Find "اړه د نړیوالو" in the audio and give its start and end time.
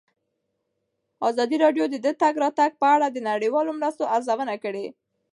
2.95-3.71